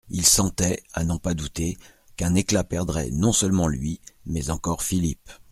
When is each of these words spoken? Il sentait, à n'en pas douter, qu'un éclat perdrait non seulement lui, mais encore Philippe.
Il 0.09 0.25
sentait, 0.25 0.81
à 0.93 1.03
n'en 1.03 1.19
pas 1.19 1.35
douter, 1.35 1.77
qu'un 2.17 2.33
éclat 2.33 2.63
perdrait 2.63 3.11
non 3.11 3.31
seulement 3.31 3.67
lui, 3.67 4.01
mais 4.25 4.49
encore 4.49 4.81
Philippe. 4.81 5.31